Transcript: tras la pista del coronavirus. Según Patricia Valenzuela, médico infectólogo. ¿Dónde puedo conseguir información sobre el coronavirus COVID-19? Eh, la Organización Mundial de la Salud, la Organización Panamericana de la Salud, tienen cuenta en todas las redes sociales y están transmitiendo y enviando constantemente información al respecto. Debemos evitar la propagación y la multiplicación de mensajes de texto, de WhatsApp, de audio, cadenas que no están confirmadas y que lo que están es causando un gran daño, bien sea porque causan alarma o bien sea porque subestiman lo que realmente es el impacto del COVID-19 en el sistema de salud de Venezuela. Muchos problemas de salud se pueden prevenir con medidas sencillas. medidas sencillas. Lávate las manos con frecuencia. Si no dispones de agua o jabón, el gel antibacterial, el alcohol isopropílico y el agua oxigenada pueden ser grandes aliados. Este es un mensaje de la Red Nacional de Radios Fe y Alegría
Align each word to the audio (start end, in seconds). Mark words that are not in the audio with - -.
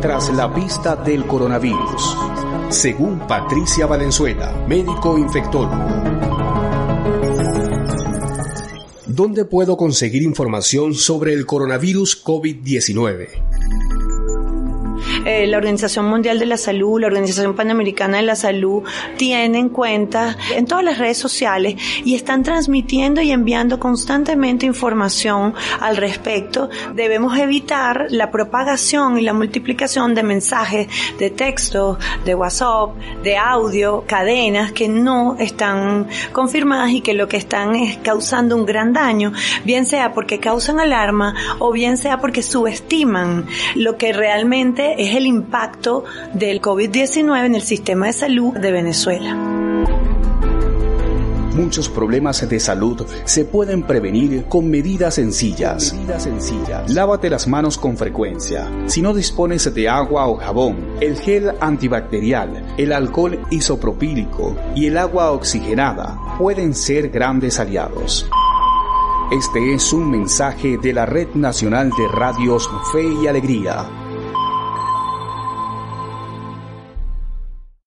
tras 0.00 0.32
la 0.32 0.52
pista 0.52 0.96
del 0.96 1.26
coronavirus. 1.26 2.16
Según 2.70 3.18
Patricia 3.20 3.86
Valenzuela, 3.86 4.52
médico 4.66 5.18
infectólogo. 5.18 5.76
¿Dónde 9.06 9.44
puedo 9.44 9.76
conseguir 9.76 10.22
información 10.22 10.94
sobre 10.94 11.34
el 11.34 11.44
coronavirus 11.44 12.24
COVID-19? 12.24 13.59
Eh, 15.24 15.46
la 15.46 15.58
Organización 15.58 16.06
Mundial 16.06 16.38
de 16.38 16.46
la 16.46 16.56
Salud, 16.56 17.00
la 17.00 17.08
Organización 17.08 17.54
Panamericana 17.54 18.16
de 18.18 18.22
la 18.22 18.36
Salud, 18.36 18.82
tienen 19.16 19.68
cuenta 19.68 20.36
en 20.54 20.66
todas 20.66 20.82
las 20.82 20.98
redes 20.98 21.18
sociales 21.18 21.76
y 22.04 22.14
están 22.14 22.42
transmitiendo 22.42 23.20
y 23.20 23.30
enviando 23.30 23.78
constantemente 23.78 24.64
información 24.64 25.54
al 25.80 25.98
respecto. 25.98 26.70
Debemos 26.94 27.36
evitar 27.38 28.06
la 28.08 28.30
propagación 28.30 29.18
y 29.18 29.22
la 29.22 29.34
multiplicación 29.34 30.14
de 30.14 30.22
mensajes 30.22 30.88
de 31.18 31.30
texto, 31.30 31.98
de 32.24 32.34
WhatsApp, 32.34 32.96
de 33.22 33.36
audio, 33.36 34.04
cadenas 34.06 34.72
que 34.72 34.88
no 34.88 35.36
están 35.38 36.08
confirmadas 36.32 36.92
y 36.92 37.02
que 37.02 37.12
lo 37.12 37.28
que 37.28 37.36
están 37.36 37.74
es 37.74 37.98
causando 37.98 38.56
un 38.56 38.64
gran 38.64 38.94
daño, 38.94 39.32
bien 39.64 39.84
sea 39.84 40.14
porque 40.14 40.40
causan 40.40 40.80
alarma 40.80 41.34
o 41.58 41.72
bien 41.72 41.98
sea 41.98 42.20
porque 42.20 42.42
subestiman 42.42 43.46
lo 43.74 43.98
que 43.98 44.12
realmente 44.12 45.09
es 45.10 45.16
el 45.16 45.26
impacto 45.26 46.04
del 46.34 46.60
COVID-19 46.60 47.46
en 47.46 47.54
el 47.56 47.62
sistema 47.62 48.06
de 48.06 48.12
salud 48.12 48.54
de 48.56 48.70
Venezuela. 48.70 49.34
Muchos 51.54 51.88
problemas 51.88 52.48
de 52.48 52.60
salud 52.60 53.04
se 53.24 53.44
pueden 53.44 53.82
prevenir 53.82 54.44
con 54.44 54.70
medidas 54.70 55.14
sencillas. 55.14 55.92
medidas 55.92 56.22
sencillas. 56.22 56.94
Lávate 56.94 57.28
las 57.28 57.48
manos 57.48 57.76
con 57.76 57.96
frecuencia. 57.96 58.70
Si 58.86 59.02
no 59.02 59.12
dispones 59.12 59.72
de 59.74 59.88
agua 59.88 60.28
o 60.28 60.36
jabón, 60.36 60.94
el 61.00 61.18
gel 61.18 61.52
antibacterial, 61.60 62.74
el 62.78 62.92
alcohol 62.92 63.40
isopropílico 63.50 64.56
y 64.76 64.86
el 64.86 64.96
agua 64.96 65.32
oxigenada 65.32 66.16
pueden 66.38 66.72
ser 66.72 67.10
grandes 67.10 67.58
aliados. 67.58 68.30
Este 69.32 69.74
es 69.74 69.92
un 69.92 70.08
mensaje 70.08 70.78
de 70.78 70.92
la 70.92 71.04
Red 71.04 71.34
Nacional 71.34 71.90
de 71.90 72.08
Radios 72.08 72.70
Fe 72.92 73.04
y 73.22 73.26
Alegría 73.26 73.99